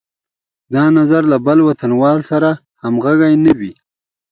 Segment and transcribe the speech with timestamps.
[0.73, 2.49] دا نظر له بل وطنوال سره
[2.83, 3.73] همغږی نه وي.